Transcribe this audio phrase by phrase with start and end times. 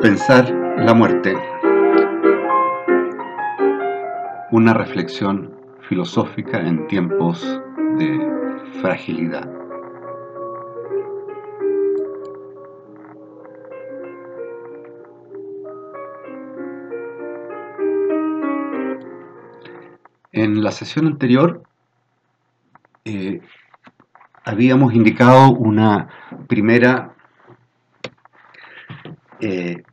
[0.00, 1.34] Pensar la muerte.
[4.52, 5.52] Una reflexión
[5.88, 7.60] filosófica en tiempos
[7.98, 9.50] de fragilidad.
[20.30, 21.64] En la sesión anterior
[23.04, 23.40] eh,
[24.44, 26.08] habíamos indicado una
[26.46, 27.16] primera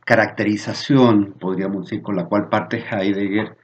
[0.06, 3.58] caracterización, podríamos decir, con la cual parte Heidegger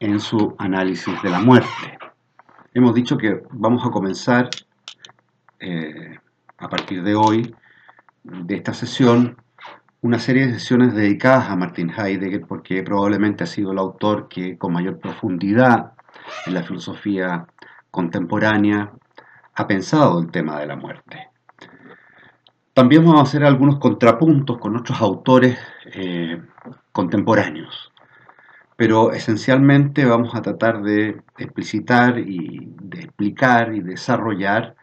[0.00, 1.98] en su análisis de la muerte.
[2.72, 4.48] Hemos dicho que vamos a comenzar
[5.60, 6.18] eh,
[6.56, 7.54] a partir de hoy,
[8.24, 9.36] de esta sesión,
[10.00, 14.56] una serie de sesiones dedicadas a Martin Heidegger, porque probablemente ha sido el autor que
[14.56, 15.92] con mayor profundidad
[16.46, 17.46] en la filosofía
[17.90, 18.92] contemporánea
[19.54, 21.31] ha pensado el tema de la muerte.
[22.74, 25.58] También vamos a hacer algunos contrapuntos con otros autores
[25.94, 26.40] eh,
[26.90, 27.92] contemporáneos,
[28.76, 34.74] pero esencialmente vamos a tratar de explicitar y de explicar y desarrollar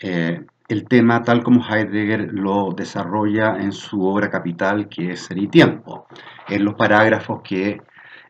[0.00, 5.38] eh, el tema tal como Heidegger lo desarrolla en su obra capital que es Ser
[5.38, 6.08] y Tiempo,
[6.48, 7.80] en los parágrafos que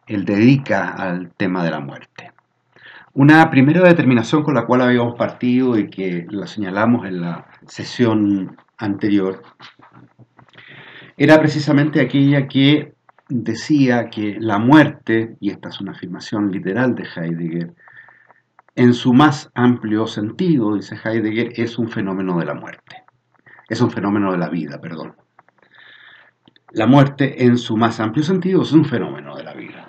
[0.07, 2.33] él dedica al tema de la muerte.
[3.15, 8.57] Una primera determinación con la cual habíamos partido y que la señalamos en la sesión
[8.83, 9.43] anterior
[11.17, 12.95] era precisamente aquella que
[13.29, 17.75] decía que la muerte, y esta es una afirmación literal de Heidegger,
[18.75, 23.05] en su más amplio sentido, dice Heidegger, es un fenómeno de la muerte.
[23.69, 25.15] Es un fenómeno de la vida, perdón.
[26.73, 29.89] La muerte en su más amplio sentido es un fenómeno de la vida.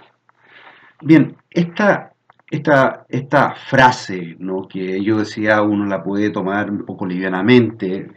[1.02, 2.13] Bien, esta
[2.54, 4.68] esta, esta frase ¿no?
[4.68, 8.12] que yo decía uno la puede tomar un poco livianamente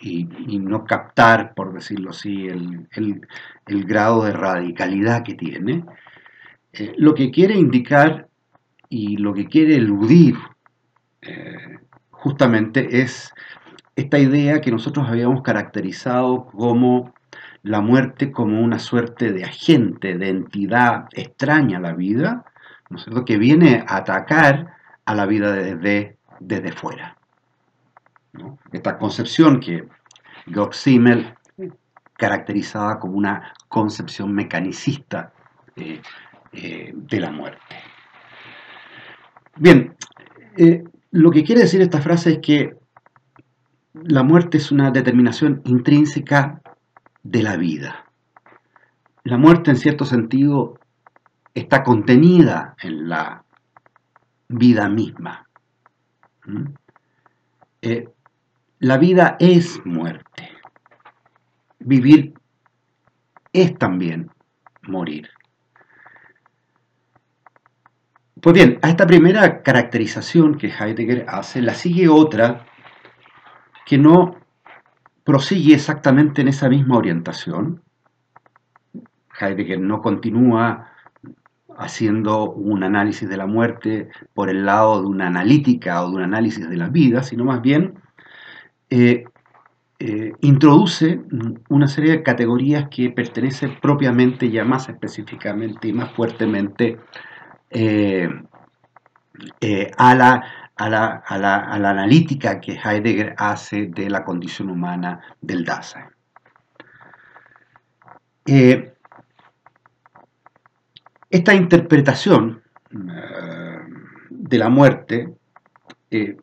[0.00, 5.84] Y, no captar, por decirlo así, el, grado de radicalidad que tiene,
[6.72, 8.28] eh, lo que quiere indicar
[8.88, 10.36] y lo que quiere eludir
[11.22, 11.78] eh,
[12.10, 13.32] justamente es
[13.96, 17.12] esta idea que nosotros habíamos caracterizado como
[17.62, 22.44] la muerte como una suerte de agente, de entidad extraña a la vida,
[23.26, 24.74] que viene a atacar
[25.04, 27.16] a la vida desde, desde fuera.
[28.72, 29.88] Esta concepción que
[30.46, 31.34] Georg Simmel
[32.16, 35.32] caracterizaba como una concepción mecanicista
[35.76, 36.00] eh,
[36.52, 37.76] eh, de la muerte.
[39.56, 39.96] Bien,
[40.56, 42.76] eh, lo que quiere decir esta frase es que
[43.94, 46.60] la muerte es una determinación intrínseca
[47.22, 48.04] de la vida.
[49.24, 50.79] La muerte en cierto sentido
[51.54, 53.44] está contenida en la
[54.48, 55.46] vida misma.
[56.46, 56.64] ¿Mm?
[57.82, 58.08] Eh,
[58.80, 60.50] la vida es muerte.
[61.78, 62.34] Vivir
[63.52, 64.30] es también
[64.82, 65.28] morir.
[68.40, 72.64] Pues bien, a esta primera caracterización que Heidegger hace, la sigue otra
[73.84, 74.36] que no
[75.24, 77.82] prosigue exactamente en esa misma orientación.
[79.38, 80.90] Heidegger no continúa
[81.80, 86.22] haciendo un análisis de la muerte por el lado de una analítica o de un
[86.22, 87.94] análisis de la vida, sino más bien
[88.90, 89.24] eh,
[89.98, 91.20] eh, introduce
[91.68, 96.98] una serie de categorías que pertenecen propiamente ya más específicamente y más fuertemente
[97.70, 98.28] eh,
[99.96, 100.44] a, la,
[100.76, 101.38] a, la, a,
[101.78, 106.06] la, analítica que Heidegger hace de la condición humana del Dasein.
[111.30, 112.60] Esta interpretación
[112.90, 112.96] eh,
[114.30, 115.32] de la muerte
[116.10, 116.36] eh,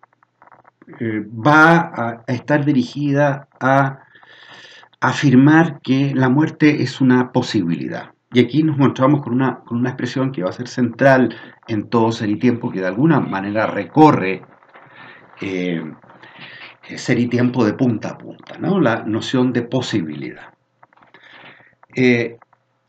[1.00, 4.00] eh, va a, estar dirigida a
[5.02, 8.14] afirmar que la muerte es una posibilidad.
[8.32, 11.36] Y aquí nos encontramos con una, con una expresión que va a ser central
[11.68, 14.42] en todo ser y tiempo, que de alguna manera recorre
[16.96, 18.80] ser y tiempo de punta a punta, ¿no?
[18.80, 20.54] la noción de posibilidad.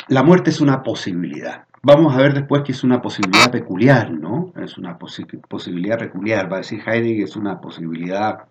[0.09, 1.68] la muerte es una posibilidad.
[1.83, 4.53] Vamos a ver después que es una posibilidad peculiar, ¿no?
[4.57, 8.47] Es una posibilidad peculiar, va a decir Heidegger, es una posibilidad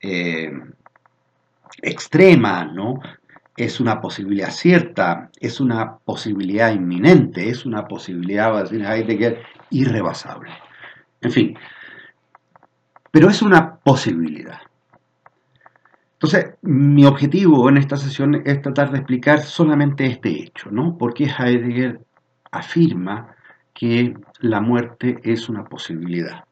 [0.00, 0.52] eh,
[1.80, 3.00] extrema, ¿no?
[3.56, 9.42] Es una posibilidad cierta, es una posibilidad inminente, es una posibilidad, va a decir Heidegger,
[9.70, 10.50] irrebasable.
[11.20, 11.58] En fin,
[13.10, 14.60] pero es una posibilidad.
[16.14, 20.98] Entonces, mi objetivo en esta sesión es tratar de explicar solamente este hecho, ¿no?
[20.98, 22.00] ¿Por qué Heidegger
[22.50, 23.34] afirma
[23.72, 26.44] que la muerte es una posibilidad.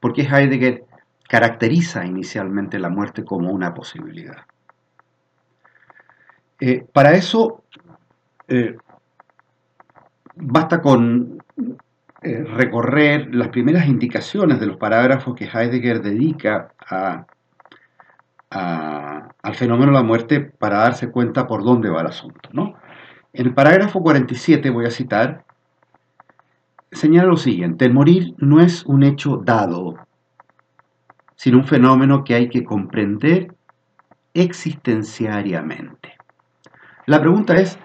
[0.00, 0.84] Porque Heidegger
[1.28, 4.44] caracteriza inicialmente la muerte como una posibilidad.
[6.60, 7.64] Eh, para eso
[8.46, 8.76] eh,
[10.36, 11.42] basta con
[12.22, 16.72] eh, recorrer las primeras indicaciones de los parágrafos que Heidegger dedica
[18.50, 22.48] al fenómeno de la muerte para darse cuenta por dónde va el asunto.
[23.36, 25.44] En el parágrafo 47 voy a citar,
[26.92, 29.96] señala lo siguiente, el morir no es un hecho dado,
[31.34, 33.52] sino un fenómeno que hay que comprender
[34.34, 36.14] existenciariamente.
[37.06, 37.76] La pregunta es,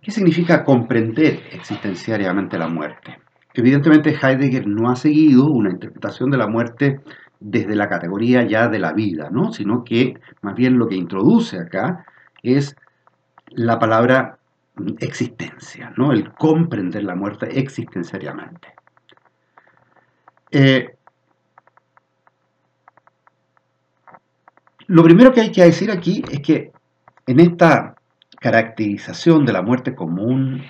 [0.00, 3.18] ¿qué significa comprender existenciariamente la muerte?
[3.52, 7.00] Evidentemente Heidegger no ha seguido una interpretación de la muerte
[7.40, 9.52] desde la categoría ya de la vida, ¿no?
[9.52, 12.06] sino que más bien lo que introduce acá
[12.42, 12.74] es
[13.50, 14.38] la palabra
[15.00, 16.12] existencia, ¿no?
[16.12, 18.74] el comprender la muerte existenciariamente.
[20.50, 20.96] Eh,
[24.86, 26.72] lo primero que hay que decir aquí es que
[27.26, 27.94] en esta
[28.40, 30.62] caracterización de la muerte como un,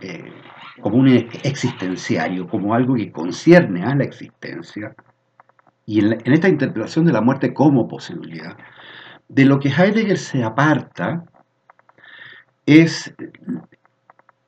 [0.00, 0.32] eh,
[0.80, 4.94] como un existenciario, como algo que concierne a la existencia,
[5.86, 8.56] y en, en esta interpretación de la muerte como posibilidad,
[9.28, 11.24] de lo que Heidegger se aparta
[12.66, 13.14] es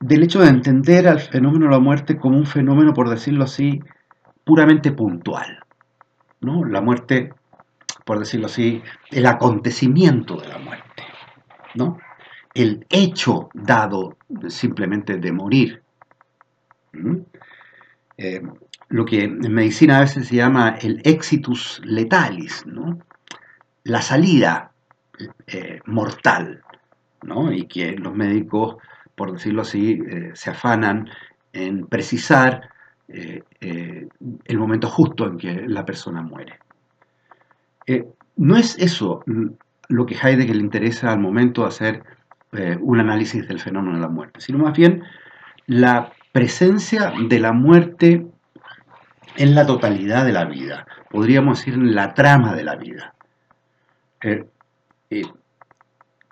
[0.00, 3.80] del hecho de entender al fenómeno de la muerte como un fenómeno, por decirlo así,
[4.44, 5.58] puramente puntual.
[6.40, 6.64] ¿no?
[6.64, 7.32] La muerte,
[8.04, 11.02] por decirlo así, el acontecimiento de la muerte.
[11.74, 11.98] ¿no?
[12.54, 14.16] El hecho dado
[14.48, 15.82] simplemente de morir.
[18.16, 18.40] Eh,
[18.88, 22.98] lo que en medicina a veces se llama el exitus letalis, ¿no?
[23.84, 24.72] la salida
[25.46, 26.62] eh, mortal
[27.52, 28.76] y que los médicos,
[29.14, 31.08] por decirlo así, eh, se afanan
[31.52, 32.68] en precisar
[33.08, 34.08] eh, eh,
[34.44, 36.58] el momento justo en que la persona muere.
[38.36, 39.22] no es eso
[39.88, 42.02] lo que Heidegger le interesa al momento de hacer
[42.80, 45.02] un análisis del fenómeno de la muerte, sino más bien
[45.66, 48.26] la presencia de la muerte
[49.36, 53.14] en la totalidad de la vida, podríamos decir en la trama de la vida.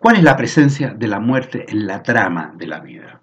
[0.04, 3.22] ¿Cuál es la presencia de la muerte en la trama de la vida?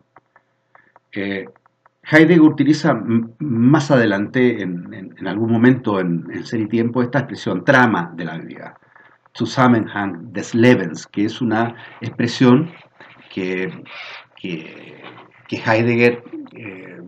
[1.11, 2.99] Heidegger utiliza
[3.37, 8.79] más adelante, en, algún momento en, Ser y Tiempo, esta expresión trama de la vida,
[9.37, 12.71] Zusammenhang des Lebens, que es una expresión
[13.29, 13.71] que,
[15.51, 16.23] Heidegger
[16.53, 16.99] eh,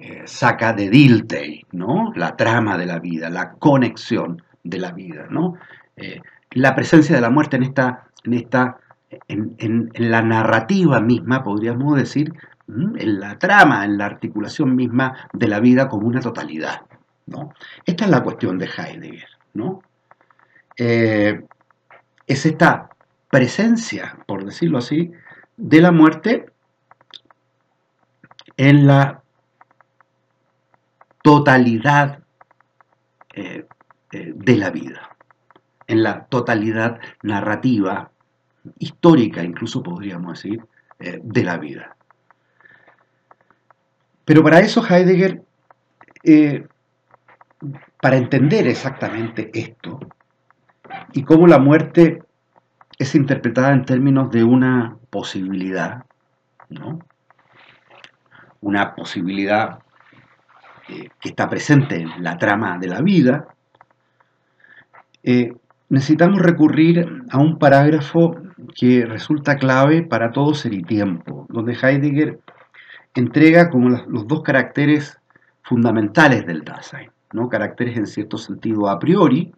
[0.00, 2.12] eh, saca de Dilthey, ¿no?
[2.16, 5.28] la trama de la vida, la conexión de la vida.
[5.30, 5.54] ¿no?
[5.96, 6.20] Eh,
[6.50, 8.78] la presencia de la muerte en esta en, esta,
[9.28, 12.32] en, la narrativa misma, podríamos decir,
[12.68, 16.82] en la trama, en la articulación misma de la vida como una totalidad.
[17.26, 17.52] ¿no?
[17.84, 19.28] Esta es la cuestión de Heidegger.
[19.54, 19.80] ¿no?
[20.76, 21.44] Eh,
[22.26, 22.90] es esta
[23.30, 25.12] presencia, por decirlo así,
[25.56, 26.46] de la muerte
[28.56, 29.22] en la
[31.22, 32.20] totalidad
[33.34, 33.66] eh,
[34.12, 35.16] eh, de la vida
[35.86, 38.10] en la totalidad narrativa,
[38.78, 40.60] histórica incluso podríamos decir,
[40.98, 41.94] eh, de la vida.
[44.24, 45.42] Pero para eso Heidegger,
[46.24, 46.66] eh,
[48.00, 50.00] para entender exactamente esto
[51.12, 52.22] y cómo la muerte
[52.98, 56.04] es interpretada en términos de una posibilidad,
[56.70, 56.98] ¿no?
[58.62, 59.80] una posibilidad
[60.88, 63.48] eh, que está presente en la trama de la vida,
[65.88, 72.40] necesitamos recurrir a un parágrafo que resulta clave para todo ser y tiempo, donde Heidegger
[73.14, 75.18] entrega como los dos caracteres
[75.62, 77.48] fundamentales del Dasein, ¿no?
[77.48, 79.52] caracteres en cierto sentido a priori,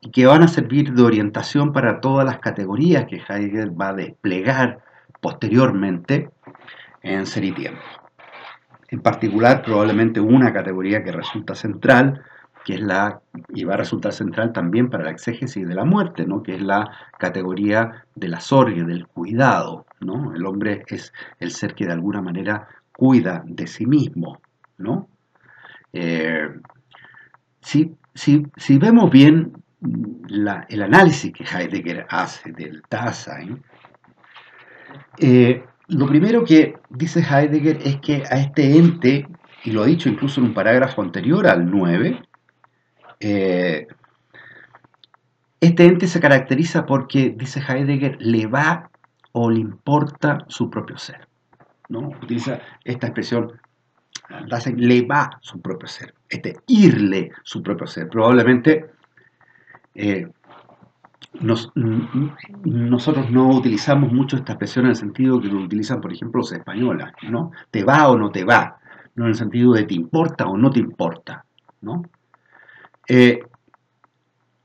[0.00, 3.94] y que van a servir de orientación para todas las categorías que Heidegger va a
[3.94, 4.80] desplegar
[5.20, 6.30] posteriormente
[7.02, 7.80] en Ser y Tiempo.
[8.88, 12.22] En particular, probablemente una categoría que resulta central
[12.64, 16.26] que es la, y va a resultar central también para la exégesis de la muerte,
[16.26, 16.42] ¿no?
[16.42, 19.86] que es la categoría de la sorgue, del cuidado.
[20.00, 20.34] ¿no?
[20.34, 24.40] El hombre es el ser que de alguna manera cuida de sí mismo.
[24.78, 25.08] ¿no?
[25.92, 26.48] Eh,
[27.60, 27.96] si,
[28.78, 29.52] vemos bien
[30.28, 33.62] el análisis que Heidegger hace del Dasein,
[35.18, 39.26] eh, lo primero que dice Heidegger es que a este ente,
[39.64, 42.22] y lo ha dicho incluso en un parágrafo anterior al 9,
[43.20, 43.86] eh,
[45.60, 48.90] este ente se caracteriza porque, dice Heidegger, le va
[49.32, 51.28] o le importa su propio ser.
[51.90, 52.08] ¿no?
[52.08, 53.52] Utiliza esta expresión,
[54.76, 58.08] le va su propio ser, este irle su propio ser.
[58.08, 58.90] Probablemente
[59.94, 60.28] eh,
[62.64, 66.52] nosotros no utilizamos mucho esta expresión en el sentido que lo utilizan, por ejemplo, los
[66.52, 67.52] españoles, ¿no?
[67.70, 68.78] Te va o no te va,
[69.14, 71.44] no en el sentido de te importa o no te importa,
[71.82, 72.02] ¿no?
[73.12, 73.42] Eh,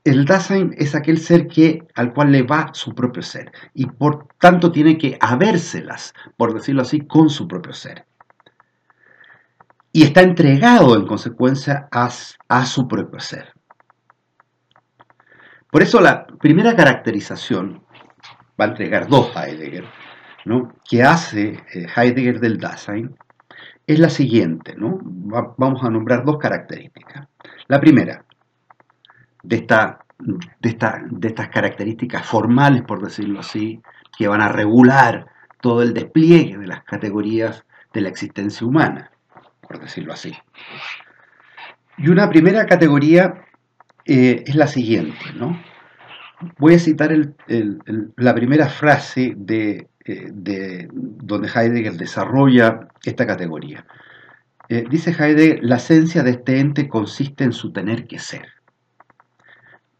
[0.04, 4.28] el Dasein es aquel ser que, al cual le va su propio ser y por
[4.38, 8.06] tanto tiene que habérselas, por decirlo así, con su propio ser.
[9.90, 13.52] Y está entregado en consecuencia a, su propio ser.
[15.68, 17.82] Por eso la primera caracterización,
[18.60, 19.86] va a entregar dos Heidegger,
[20.44, 20.72] ¿no?
[20.88, 23.16] que hace eh, Heidegger del Dasein,
[23.88, 24.76] es la siguiente.
[24.76, 25.00] ¿no?
[25.02, 27.26] vamos a nombrar dos características.
[27.66, 28.25] La primera,
[29.46, 30.76] de, esta, de,
[31.10, 33.80] de estas características formales, por decirlo así,
[34.16, 35.26] que van a regular
[35.60, 39.10] todo el despliegue de las categorías de la existencia humana,
[39.60, 40.32] por decirlo así.
[41.98, 43.46] Y una primera categoría
[44.04, 45.60] eh, es la siguiente, ¿no?
[46.58, 47.16] Voy a citar
[48.16, 53.86] la primera frase de, eh, de, donde Heidegger desarrolla esta categoría.
[54.68, 58.55] Eh, dice Heidegger, la esencia de este ente consiste en su tener que ser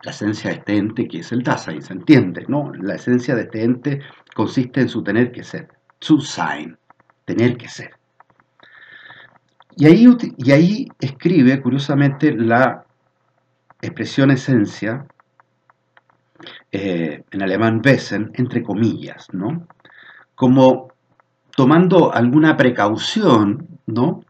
[0.06, 2.72] la esencia de este ente que es el Dasein, se entiende, ¿no?
[2.75, 4.00] La esencia de este ente
[4.36, 6.78] consiste en su tener que ser, su sein,
[7.25, 7.90] tener que ser.
[9.76, 12.84] Y ahí, y ahí escribe, curiosamente, la
[13.82, 15.06] expresión esencia,
[16.70, 19.66] eh, en alemán Wesen, entre comillas, ¿no?
[20.36, 20.92] Como
[21.56, 24.22] tomando alguna precaución, ¿no?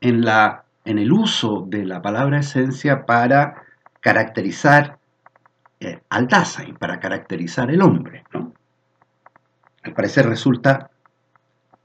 [0.00, 3.62] En, la, en el uso de la palabra esencia para
[4.00, 4.98] caracterizar
[5.84, 8.22] eh, al Dasein para caracterizar el hombre.
[9.82, 10.90] Al parecer resulta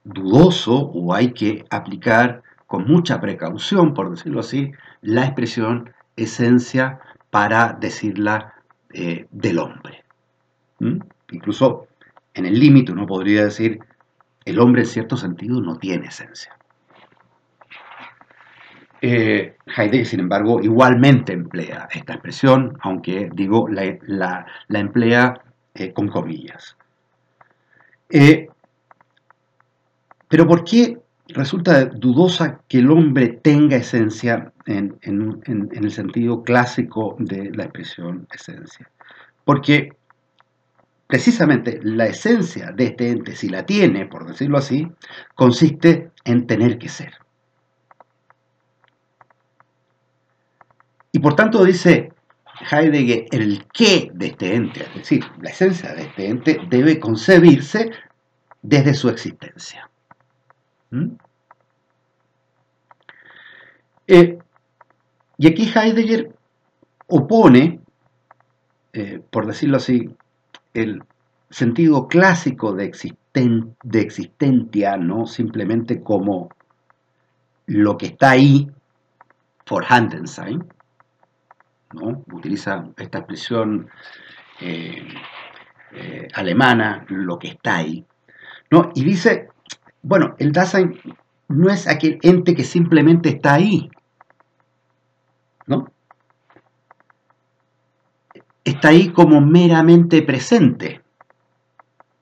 [0.04, 7.00] dudoso o hay que aplicar con mucha precaución, por decirlo así, la expresión esencia
[7.32, 8.54] para decirla
[8.94, 10.04] eh, del hombre.
[11.32, 11.88] Incluso
[12.36, 13.80] en el límite uno podría decir,
[14.46, 16.56] el hombre en cierto sentido no tiene esencia.
[19.02, 25.42] Eh, Heidegger, sin embargo, igualmente emplea esta expresión, aunque digo, la, emplea
[25.76, 26.76] eh, con comillas.
[28.10, 28.48] Eh,
[30.28, 30.98] pero ¿por qué
[31.30, 38.28] resulta dudosa que el hombre tenga esencia en, en, el sentido clásico de la expresión
[38.34, 38.90] esencia?
[39.46, 39.94] Porque
[41.06, 44.92] precisamente la esencia de este ente, si la tiene, por decirlo así,
[45.36, 47.14] consiste en tener que ser.
[51.18, 52.14] Y por tanto dice
[52.72, 57.90] Heidegger, el qué de este ente, es decir, la esencia de este ente debe concebirse
[58.62, 59.90] desde su existencia.
[60.92, 61.14] ¿Mm?
[64.06, 64.38] Eh,
[65.40, 66.36] y aquí Heidegger
[67.08, 67.80] opone,
[68.94, 70.12] eh, por decirlo así,
[70.76, 71.02] el
[71.50, 72.92] sentido clásico de,
[73.34, 76.50] de existencia, no simplemente como
[77.66, 78.70] lo que está ahí,
[79.66, 79.84] for
[81.94, 83.90] Handensein, utiliza esta expresión
[84.60, 85.08] eh,
[85.94, 88.06] eh, alemana, lo que está ahí,
[88.70, 88.92] ¿no?
[88.96, 89.50] y dice,
[90.02, 91.00] bueno, el Dasein
[91.48, 93.90] no es aquel ente que simplemente está ahí,
[95.66, 95.92] ¿no?
[98.64, 101.02] Está ahí como meramente presente,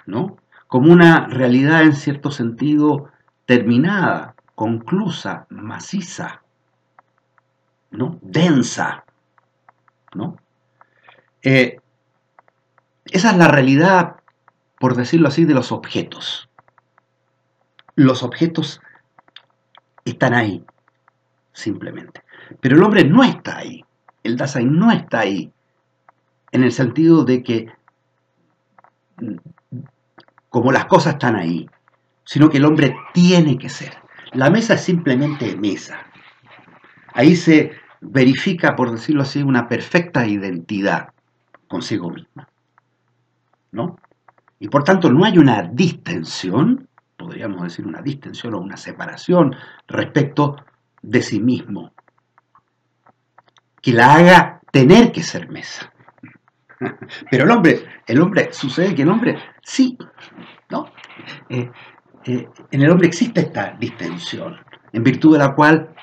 [0.05, 0.38] ¿no?
[0.67, 3.10] Como una realidad en cierto sentido
[3.45, 6.41] terminada, conclusa, maciza,
[7.91, 8.19] ¿no?
[8.22, 9.05] Densa,
[10.15, 10.38] ¿no?
[11.43, 11.79] Eh,
[13.05, 14.17] esa es la realidad,
[14.79, 16.50] por decirlo así, de los objetos.
[17.95, 18.81] Los objetos
[20.03, 20.63] están ahí,
[21.53, 22.24] simplemente.
[22.60, 23.86] Pero el hombre no está ahí.
[24.24, 25.51] El Dasein no está ahí.
[26.51, 27.67] En el sentido de que,
[30.50, 31.69] como las cosas están ahí,
[32.24, 33.98] sino que el hombre tiene que ser.
[34.34, 36.05] La mesa es simplemente mesa.
[37.13, 37.72] Ahí se
[38.09, 41.09] verifica, por decirlo así, una perfecta identidad
[41.67, 42.47] consigo misma.
[43.71, 43.97] ¿No?
[44.59, 49.55] Y por tanto no hay una distensión, podríamos decir una distensión o una separación
[49.88, 50.55] respecto
[51.01, 51.91] de sí mismo,
[53.81, 55.91] que la haga tener que ser mesa.
[57.29, 59.97] Pero el hombre, el hombre, sucede que el hombre sí,
[60.69, 60.85] ¿no?
[61.50, 61.69] Eh,
[62.25, 64.57] eh, en el hombre existe esta distensión,
[64.91, 65.94] en virtud de la cual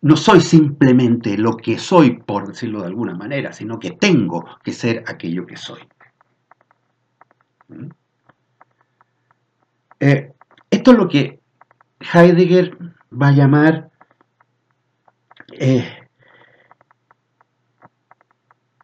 [0.00, 4.72] no soy simplemente lo que soy, por decirlo de alguna manera, sino que tengo que
[4.72, 5.80] ser aquello que soy.
[7.68, 7.88] ¿Mm?
[10.00, 10.32] Eh,
[10.70, 11.40] esto es lo que
[12.00, 12.76] Heidegger
[13.10, 13.90] va a llamar
[15.52, 16.08] eh,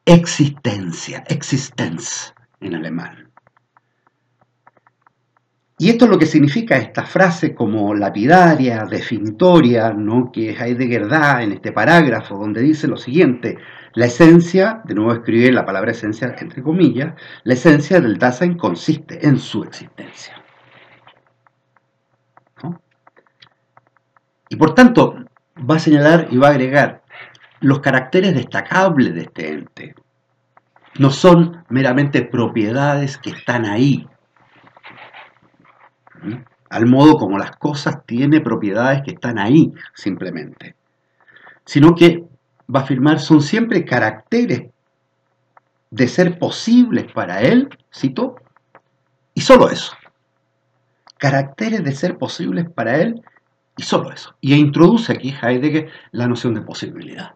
[0.04, 3.23] existencia, existence en alemán.
[5.76, 10.30] Y esto es lo que significa esta frase como lapidaria, definitoria, ¿no?
[10.30, 13.58] que Heidegger da en este parágrafo, donde dice lo siguiente,
[13.94, 19.26] la esencia, de nuevo escribe la palabra esencia entre comillas, la esencia del Dasein consiste
[19.26, 20.34] en su existencia.
[24.48, 25.16] Y por tanto,
[25.68, 27.02] va a señalar y va a agregar
[27.60, 29.94] los caracteres destacables de este ente.
[30.98, 34.06] No son meramente propiedades que están ahí,
[36.70, 40.74] al modo como las cosas tienen propiedades que están ahí, simplemente,
[41.64, 42.24] sino que
[42.74, 44.70] va a afirmar son siempre caracteres
[45.90, 48.36] de ser posibles para él, cito,
[49.34, 49.92] y solo eso.
[51.18, 53.22] Caracteres de ser posibles para él
[53.76, 54.34] y solo eso.
[54.40, 57.34] Y introduce aquí Heidegger la noción de posibilidad.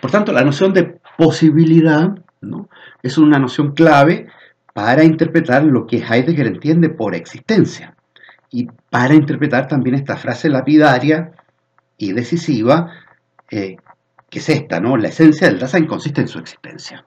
[0.00, 2.68] Por tanto, la noción de posibilidad ¿no?
[3.02, 4.28] es una noción clave
[4.76, 7.96] para interpretar lo que Heidegger entiende por existencia
[8.50, 11.32] y para interpretar también esta frase lapidaria
[11.96, 12.92] y decisiva,
[13.50, 13.76] eh,
[14.28, 14.98] que es esta, ¿no?
[14.98, 17.06] La esencia del Dasein consiste en su existencia.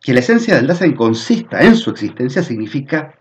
[0.00, 3.14] Que la esencia del Dasein consista en su existencia significa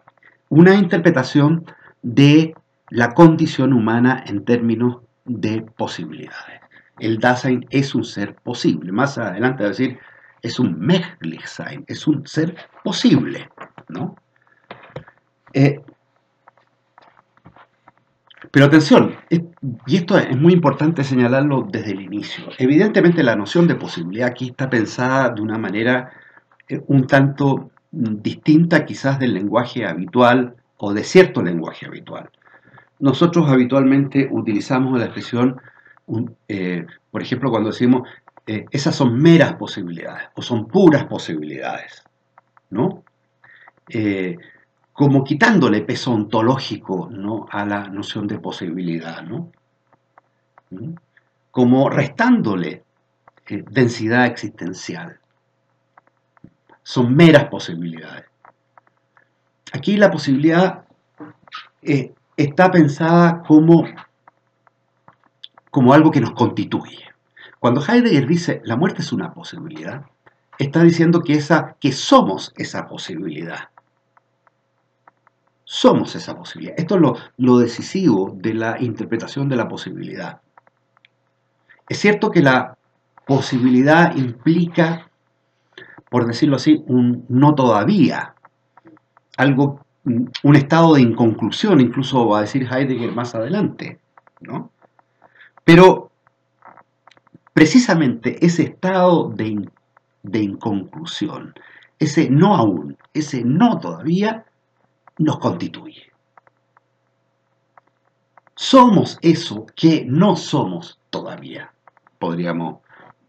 [0.47, 1.65] una interpretación
[2.03, 2.55] de
[2.89, 6.61] la condición humana en términos de posibilidades.
[6.99, 8.93] El Dasein es un ser posible.
[8.93, 9.99] Más adelante decir,
[10.45, 13.49] es un Möglichsein, es un ser posible.
[13.89, 14.15] ¿no?
[15.53, 15.81] Eh,
[18.51, 22.45] pero atención, y esto es muy importante señalarlo desde el inicio.
[22.57, 26.11] Evidentemente la noción de posibilidad aquí está pensada de una manera
[26.69, 32.29] eh, un tanto distinta quizás del lenguaje habitual o de cierto lenguaje habitual.
[32.99, 35.59] Nosotros habitualmente utilizamos la expresión,
[36.47, 38.07] eh, por ejemplo, cuando decimos
[38.47, 42.03] eh, esas son meras posibilidades o son puras posibilidades,
[42.69, 43.03] ¿no?
[44.93, 47.45] como quitándole peso ontológico ¿no?
[47.51, 49.51] a la noción de posibilidad, ¿no?
[50.71, 50.93] ¿Mm?
[51.55, 52.83] como restándole
[53.47, 55.17] eh, densidad existencial.
[56.83, 58.25] Son meras posibilidades.
[59.71, 60.83] Aquí la posibilidad
[61.81, 63.85] eh, está pensada como,
[65.71, 67.05] como algo que nos constituye.
[67.65, 70.05] Cuando Heidegger dice la muerte es una posibilidad,
[70.59, 73.69] está diciendo que, esa, que somos esa posibilidad
[75.63, 76.75] somos esa posibilidad.
[76.77, 77.01] Esto es
[77.37, 80.41] lo, decisivo de la interpretación de la posibilidad.
[81.89, 82.77] Es cierto que la
[83.25, 85.09] posibilidad implica,
[86.11, 88.35] por decirlo así, un no todavía,
[89.37, 93.99] algo, un estado de inconclusión, incluso va a decir Heidegger más adelante,
[94.39, 94.69] ¿no?
[95.63, 96.11] Pero
[97.55, 99.69] precisamente ese estado de,
[100.23, 101.53] de inconclusión,
[101.99, 104.45] ese no aún, ese no todavía,
[105.17, 106.11] nos constituye.
[108.55, 111.71] Somos eso que no somos todavía,
[112.19, 112.79] podríamos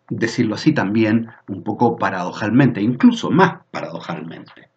[0.09, 4.71] decirlo así también un poco paradojalmente, incluso más paradojalmente.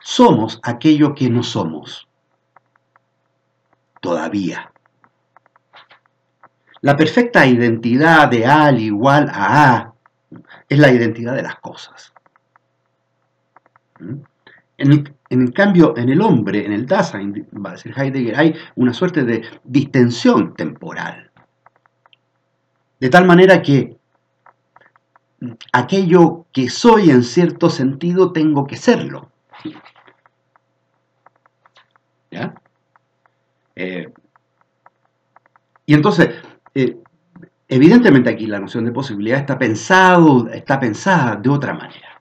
[0.00, 2.08] Somos aquello que no somos
[4.00, 4.72] todavía.
[6.84, 9.94] La perfecta identidad de al igual a a
[10.68, 12.12] es la identidad de las cosas.
[14.00, 14.16] ¿Mm?
[14.76, 18.92] En el, cambio, en el hombre, en el Dasein, va a decir Heidegger, hay una
[18.92, 21.30] suerte de distensión temporal.
[23.00, 23.96] De tal manera que
[25.72, 29.30] aquello que soy en cierto sentido tengo que serlo.
[32.30, 32.54] ¿Ya?
[33.74, 34.12] Eh,
[35.86, 36.28] y entonces,
[36.74, 36.98] eh,
[37.68, 42.20] evidentemente aquí la noción de posibilidad está, pensado, está pensada de otra manera.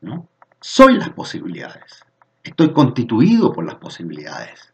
[0.00, 0.28] ¿no?
[0.60, 2.04] Soy las posibilidades.
[2.42, 4.72] Estoy constituido por las posibilidades.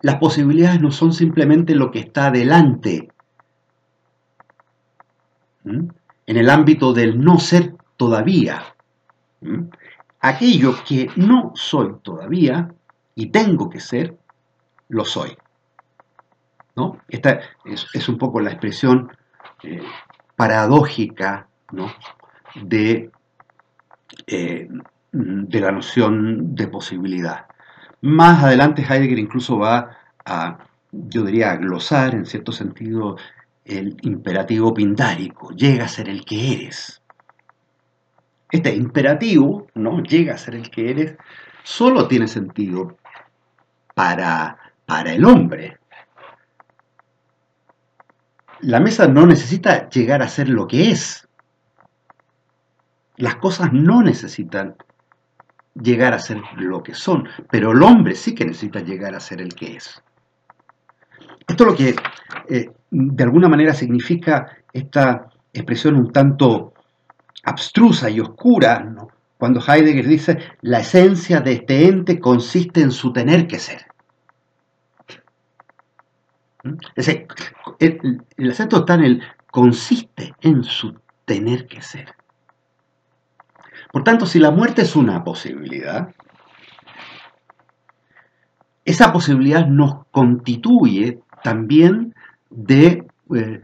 [0.00, 3.10] Las posibilidades no son simplemente lo que está delante.
[5.64, 5.92] En
[6.26, 8.62] el ámbito del no ser todavía.
[10.20, 12.72] Aquello que no soy todavía
[13.14, 14.16] y tengo que ser,
[14.88, 15.36] lo soy.
[16.78, 16.98] ¿No?
[17.08, 19.10] Esta es, un poco la expresión
[19.64, 19.82] eh,
[20.36, 21.48] paradójica
[22.54, 23.10] de
[24.26, 24.68] eh,
[25.12, 27.46] de la noción de posibilidad.
[28.00, 30.58] Más adelante Heidegger incluso va a,
[30.92, 33.16] yo diría, a glosar en cierto sentido
[33.64, 37.02] el imperativo pindárico, llega a ser el que eres.
[38.50, 40.02] Este imperativo, ¿no?
[40.02, 41.16] Llega a ser el que eres,
[41.64, 42.96] solo tiene sentido
[43.94, 45.77] para, para el hombre.
[48.60, 51.28] La mesa no necesita llegar a ser lo que es.
[53.16, 54.76] Las cosas no necesitan
[55.74, 59.40] llegar a ser lo que son, pero el hombre sí que necesita llegar a ser
[59.40, 60.02] el que es.
[61.46, 61.96] Esto es lo que
[62.48, 66.74] eh, de alguna manera significa esta expresión un tanto
[67.44, 68.94] abstrusa y oscura,
[69.38, 73.86] cuando Heidegger dice, la esencia de este ente consiste en su tener que ser.
[76.68, 76.78] ¿Mm?
[77.78, 82.14] el, el acento está en el consiste en su tener que ser.
[83.92, 86.14] Por tanto, si la muerte es una posibilidad,
[88.84, 92.14] esa posibilidad nos constituye también
[92.50, 93.62] de, eh,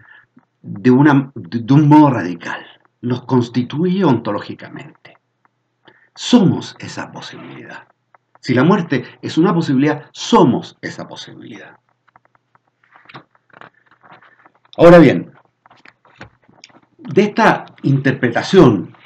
[0.62, 2.64] de, una, de un modo radical,
[3.00, 5.18] nos constituye ontológicamente.
[6.14, 7.88] Somos esa posibilidad.
[8.40, 11.78] Si la muerte es una posibilidad, somos esa posibilidad.
[14.76, 15.32] Ahora bien,
[16.98, 18.96] de esta interpretación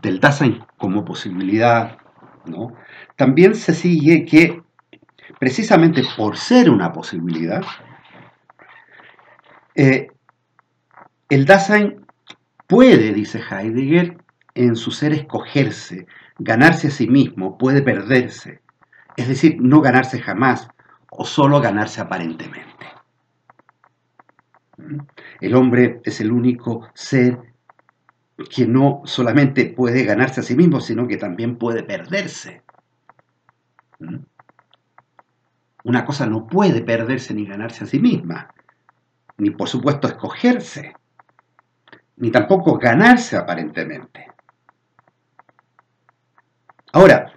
[0.00, 1.98] del Dasein como posibilidad,
[3.16, 4.62] también se sigue que
[5.38, 7.62] precisamente por ser una posibilidad,
[9.74, 10.08] eh,
[11.28, 12.06] el Dasein
[12.66, 14.16] puede, dice Heidegger,
[14.54, 16.06] en su ser escogerse,
[16.38, 18.62] ganarse a sí mismo, puede perderse,
[19.16, 20.68] es decir, no ganarse jamás
[21.10, 22.97] o solo ganarse aparentemente.
[25.40, 27.38] El hombre es el único ser
[28.50, 32.62] que no solamente puede ganarse a sí mismo, sino que también puede perderse.
[33.98, 34.18] ¿Mm?
[35.84, 38.52] Una cosa no puede perderse ni ganarse a sí misma,
[39.38, 40.94] ni por supuesto escogerse,
[42.16, 44.26] ni tampoco ganarse aparentemente.
[46.92, 47.32] Ahora,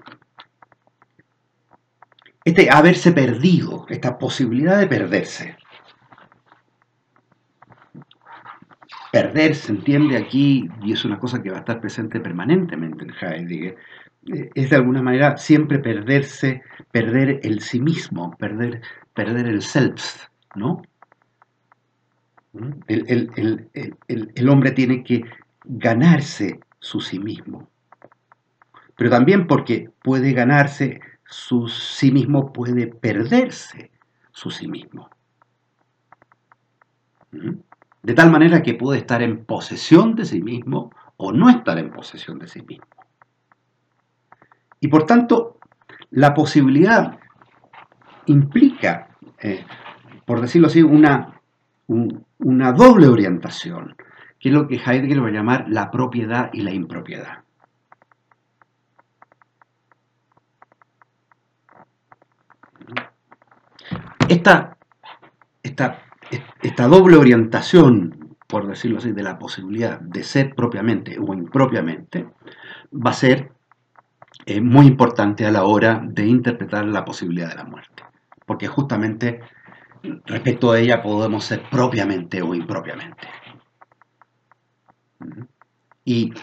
[2.44, 5.58] este haberse perdido, esta posibilidad de perderse,
[9.12, 13.12] perder se entiende aquí, y es una cosa que va a estar presente permanentemente en
[13.12, 13.78] Heidegger,
[14.28, 18.82] eh, es de alguna manera siempre perderse, perder el sí mismo, perder,
[19.14, 20.82] perder el self, ¿no?
[22.88, 23.30] El,
[24.08, 25.24] el, hombre tiene que
[25.64, 27.70] ganarse su sí mismo,
[28.98, 33.92] pero también porque puede ganarse su sí mismo, puede perderse
[34.32, 35.10] su sí mismo.
[37.32, 37.71] ¿Mm?
[38.04, 41.92] De tal manera que puede estar en posesión de sí mismo o no estar en
[41.92, 42.86] posesión de sí mismo.
[44.80, 45.60] Y por tanto,
[46.10, 47.20] la posibilidad
[48.26, 49.10] implica,
[49.40, 49.64] eh,
[50.26, 51.40] por decirlo así, una,
[51.88, 53.96] una doble orientación,
[54.40, 57.44] que es lo que Heidegger va a llamar la propiedad y la impropiedad.
[64.28, 64.78] Esta,
[65.62, 66.11] esta
[66.62, 72.28] esta doble orientación, por decirlo así, de la posibilidad de ser propiamente o impropiamente,
[72.94, 73.52] va a ser
[74.46, 78.04] eh, muy importante a la hora de interpretar la posibilidad de la muerte.
[78.46, 79.42] Porque justamente
[80.26, 83.28] respecto a ella podemos ser propiamente o impropiamente.
[86.04, 86.34] Y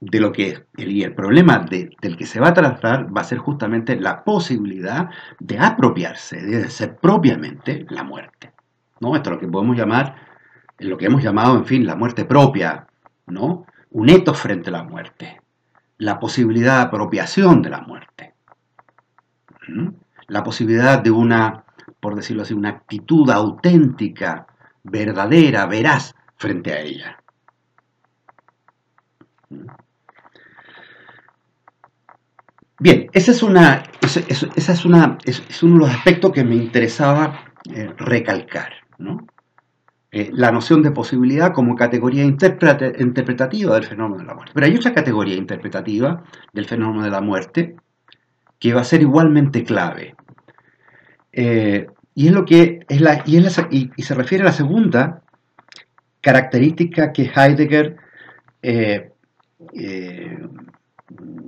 [0.00, 3.38] de lo que el, el problema del que se va a tratar va a ser
[3.38, 8.52] justamente la posibilidad de apropiarse, de ser propiamente la muerte.
[9.00, 9.16] ¿No?
[9.16, 10.16] Esto es lo que podemos llamar,
[10.78, 12.86] lo que hemos llamado, en fin, la muerte propia,
[13.26, 13.66] ¿no?
[13.90, 15.40] Un etos frente a la muerte,
[15.98, 18.34] la posibilidad de apropiación de la muerte,
[20.28, 21.64] la posibilidad de una,
[22.00, 24.46] por decirlo así, una actitud auténtica,
[24.82, 27.18] verdadera, veraz frente a ella.
[32.80, 37.40] Bien, esa es una, esa es una, es, uno de los aspectos que me interesaba
[37.74, 37.92] eh,
[38.98, 39.26] recalcar.
[40.10, 44.52] Eh, la noción de posibilidad como categoría interpretativa del fenómeno de la muerte.
[44.54, 47.76] Pero hay otra categoría interpretativa del fenómeno de la muerte
[48.58, 50.16] que va a ser igualmente clave.
[51.30, 55.22] Eh, y es lo que es la, y, se refiere a la segunda
[56.22, 57.96] característica que Heidegger
[58.62, 59.12] eh,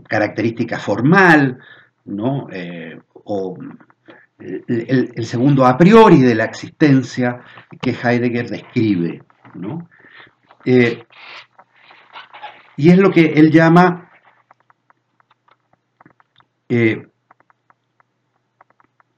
[0.06, 1.58] característica formal,
[2.04, 2.46] ¿no?
[3.24, 3.56] o
[4.40, 7.40] el, segundo a priori de la existencia
[7.80, 9.22] que Heidegger describe.
[10.64, 11.04] Eh,
[12.76, 14.10] y es lo que él llama
[16.68, 17.06] eh,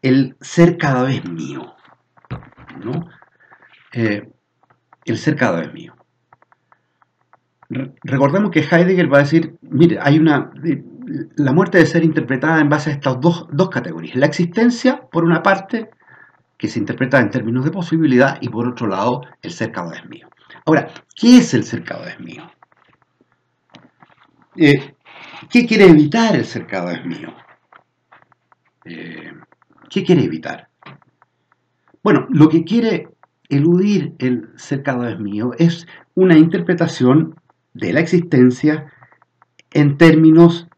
[0.00, 1.74] el ser cada vez mío.
[3.92, 4.28] Eh,
[5.04, 5.94] el ser cada vez mío.
[8.02, 10.50] Recordemos que Heidegger va a decir, mire, hay una,
[11.37, 14.16] la muerte debe ser interpretada en base a estas dos, categorías.
[14.16, 15.90] La existencia, por una parte,
[16.57, 20.09] que se interpreta en términos de posibilidad, y por otro lado, el ser cada vez
[20.09, 20.29] mío.
[20.64, 22.51] Ahora, ¿qué es el ser cada vez mío?
[24.55, 27.35] ¿Qué quiere evitar el ser cada vez mío?
[28.85, 30.68] ¿Qué quiere evitar?
[32.03, 33.09] Bueno, lo que quiere
[33.48, 37.35] eludir el ser cada vez mío es una interpretación
[37.75, 38.92] de la existencia
[39.70, 40.68] en términos,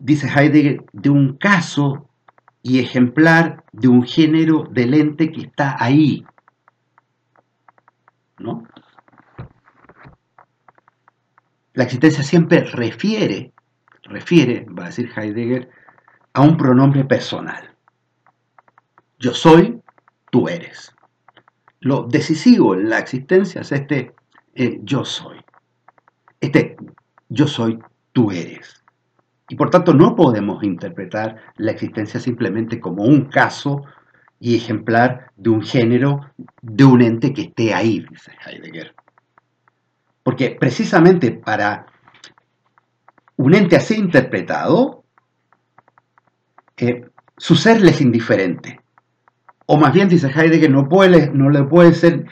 [0.00, 2.08] dice Heidegger, de un caso
[2.62, 6.24] y ejemplar de un género del ente que está ahí.
[8.38, 8.64] ¿No?
[11.74, 13.52] La existencia siempre refiere,
[14.02, 15.70] refiere, va a decir Heidegger,
[16.32, 17.74] a un pronombre personal.
[19.18, 19.80] Yo soy,
[20.30, 20.94] tú eres.
[21.80, 24.12] Lo decisivo en la existencia es este
[24.54, 25.38] eh, yo soy.
[26.40, 26.76] Este
[27.28, 27.78] yo soy,
[28.12, 28.77] tú eres.
[29.48, 33.82] Y por tanto no podemos interpretar la existencia simplemente como un caso
[34.38, 36.30] y ejemplar de un género,
[36.60, 38.94] de un ente que esté ahí, dice Heidegger.
[40.22, 41.86] Porque precisamente para
[43.36, 45.04] un ente así interpretado,
[46.76, 47.06] eh,
[47.36, 48.80] su ser le es indiferente.
[49.66, 52.26] O más bien, dice Heidegger, no, puede, no le puede ser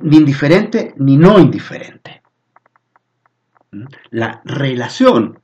[0.00, 2.22] ni indiferente ni no indiferente.
[3.70, 3.84] ¿Mm?
[4.10, 5.38] La relación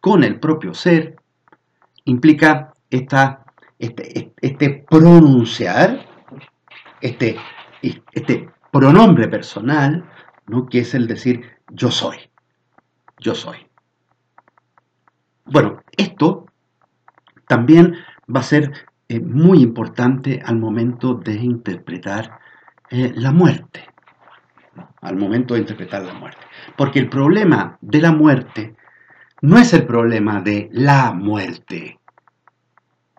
[0.00, 1.16] con el propio ser
[2.04, 3.44] implica esta,
[3.78, 6.06] este, este pronunciar,
[7.00, 7.36] este,
[8.12, 10.04] este pronombre personal,
[10.46, 10.66] ¿no?
[10.66, 12.16] que es el decir yo soy,
[13.18, 13.58] yo soy.
[15.44, 16.46] Bueno, esto
[17.46, 17.94] también
[18.34, 18.72] va a ser
[19.08, 22.38] eh, muy importante al momento de interpretar
[22.90, 23.88] eh, la muerte,
[25.00, 26.40] al momento de interpretar la muerte.
[26.76, 28.76] Porque el problema de la muerte
[29.42, 32.00] no es el problema de la muerte,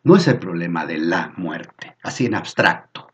[0.03, 3.09] no es el problema de la muerte, así en abstracto,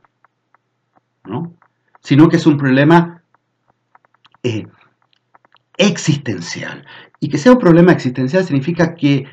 [1.24, 1.56] ¿no?
[2.02, 3.24] sino que es un problema
[4.44, 4.68] eh,
[5.78, 6.86] existencial.
[7.20, 9.28] Y que sea un problema existencial significa que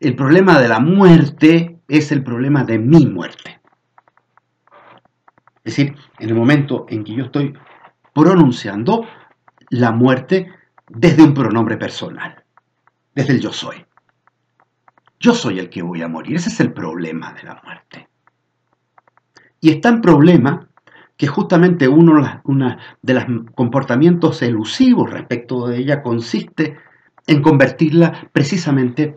[0.00, 3.60] el problema de la muerte es el problema de mi muerte.
[5.64, 7.52] Es decir, en el momento en que yo estoy
[8.14, 9.06] pronunciando
[9.70, 10.52] la muerte
[10.88, 12.44] desde un pronombre personal,
[13.14, 13.84] desde el yo soy.
[15.20, 18.08] Yo soy el que voy a morir, ese es el problema de la muerte.
[19.60, 20.68] Y es tan problema
[21.16, 22.40] que justamente uno
[23.02, 23.24] de los
[23.54, 26.78] comportamientos elusivos respecto de ella consiste
[27.26, 29.16] en convertirla precisamente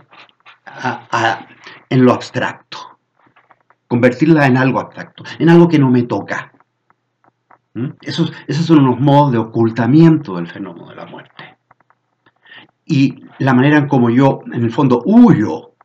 [1.89, 2.99] en lo abstracto,
[3.87, 6.51] convertirla en algo abstracto, en algo que no me toca.
[7.75, 7.89] ¿Mm?
[8.01, 11.57] Esos, esos son unos modos de ocultamiento del fenómeno de la muerte.
[12.91, 15.75] Y la manera en como yo, en el fondo, huyo,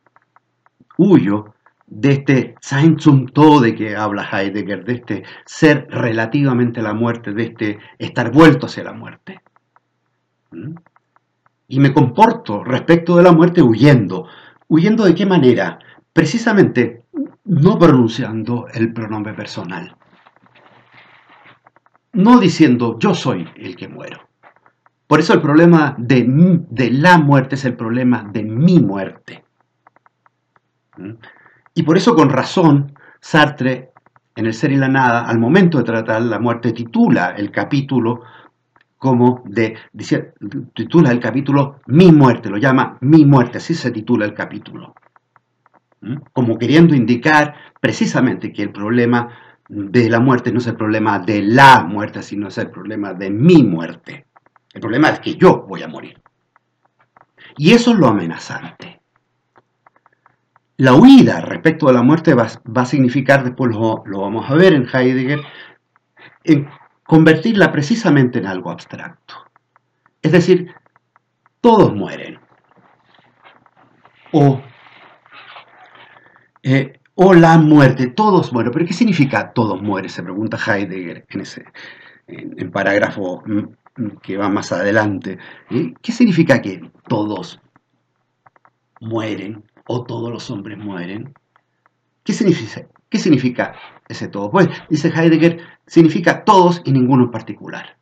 [0.97, 1.53] huyo
[1.85, 7.31] de este Sein zum Tode que habla Heidegger, de este ser relativamente a la muerte,
[7.31, 9.39] de este estar vuelto hacia la muerte.
[10.51, 10.75] ¿Mm?
[11.69, 14.27] Y me comporto respecto de la muerte huyendo.
[14.67, 15.79] ¿Huyendo de qué manera?
[16.11, 17.03] Precisamente
[17.45, 19.95] no pronunciando el pronombre personal.
[22.11, 24.27] No diciendo yo soy el que muero.
[25.07, 26.25] Por eso el problema de,
[26.69, 29.45] de la muerte es el problema de mi muerte.
[30.97, 31.13] ¿Mm?
[31.73, 33.91] Y por eso con razón Sartre
[34.35, 38.21] en El ser y la nada, al momento de tratar la muerte, titula el capítulo
[38.97, 40.33] como de, dice,
[40.73, 44.93] titula el capítulo Mi muerte, lo llama Mi muerte, así se titula el capítulo.
[46.01, 46.17] ¿Mm?
[46.33, 49.29] Como queriendo indicar precisamente que el problema
[49.69, 53.29] de la muerte no es el problema de la muerte, sino es el problema de
[53.29, 54.26] mi muerte.
[54.77, 56.21] El problema es que yo voy a morir.
[57.57, 59.01] Y eso es lo amenazante.
[60.77, 64.87] La huida respecto a la muerte va, a significar, después lo, vamos a ver en
[64.87, 65.41] Heidegger,
[67.01, 69.33] convertirla precisamente en algo abstracto.
[70.21, 70.71] Es decir,
[71.59, 72.39] todos mueren.
[74.31, 74.61] O,
[76.61, 78.71] eh, o la muerte, todos mueren.
[78.71, 80.11] ¿Pero qué significa todos mueren?
[80.11, 81.65] Se pregunta Heidegger en ese
[82.27, 83.43] en, parágrafo
[84.21, 85.37] que va más adelante.
[85.69, 85.93] ¿Eh?
[86.01, 87.59] ¿Qué significa que todos
[88.99, 89.63] mueren?
[89.87, 91.33] o todos los hombres mueren.
[92.23, 93.73] ¿Qué significa,
[94.07, 94.51] ese todo?
[94.51, 97.97] Pues, dice Heidegger, significa todos y ninguno en particular.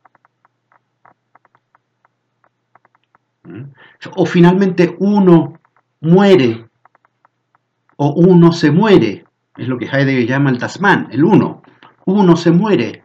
[3.44, 3.62] ¿Mm?
[4.16, 5.60] O finalmente uno
[6.00, 6.68] muere
[7.96, 9.24] o uno se muere.
[9.56, 11.62] Es lo que Heidegger llama el Tasman, el uno.
[12.04, 13.02] Uno se muere,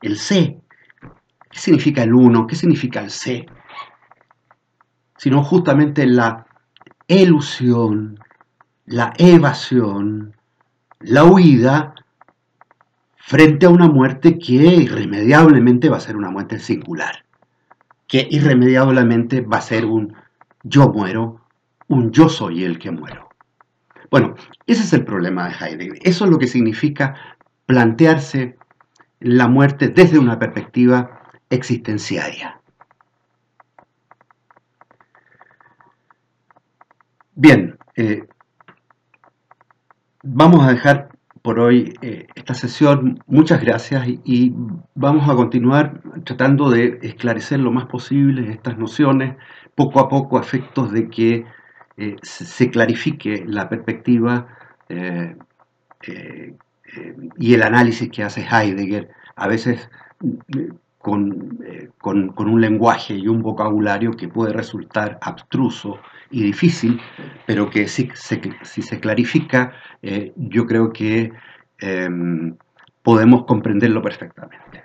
[0.00, 0.61] el C.
[1.52, 2.46] ¿Qué significa el uno?
[2.46, 3.46] ¿Qué significa el C?
[5.18, 6.46] Sino justamente la
[7.06, 8.18] elusión,
[8.86, 10.34] la evasión,
[11.00, 11.94] la huida
[13.16, 17.24] frente a una muerte que irremediablemente va a ser una muerte singular,
[18.08, 20.14] que irremediablemente va a ser un
[20.62, 21.42] yo muero,
[21.88, 23.28] un yo soy el que muero.
[24.10, 24.34] Bueno,
[24.66, 25.98] ese es el problema de Heidegger.
[26.02, 27.14] Eso es lo que significa
[27.66, 28.56] plantearse
[29.20, 31.21] la muerte desde una perspectiva
[31.52, 32.60] existenciaria.
[37.34, 38.24] Bien, eh,
[40.22, 41.08] vamos a dejar
[41.42, 43.22] por hoy eh, esta sesión.
[43.26, 44.54] Muchas gracias y,
[44.94, 49.36] vamos a continuar tratando de esclarecer lo más posible estas nociones,
[49.74, 51.44] poco a poco a efectos de que
[51.96, 54.46] eh, se, clarifique la perspectiva
[57.38, 59.88] y el análisis que hace Heidegger, a veces
[61.02, 61.58] con,
[62.36, 65.98] un lenguaje y un vocabulario que puede resultar abstruso
[66.30, 67.00] y difícil,
[67.46, 71.32] pero que si se clarifica eh, yo creo que
[71.78, 72.56] em,
[73.02, 74.84] podemos comprenderlo perfectamente.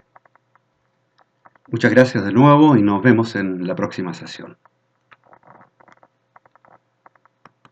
[1.70, 4.58] Muchas gracias de nuevo y nos vemos en la próxima sesión.